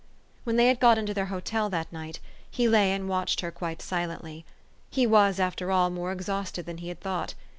[0.45, 2.19] When they had got into their hotel that night,
[2.49, 4.45] he lay and watched her quite silently.
[4.89, 7.35] He was, after all, more exhausted than he had thought.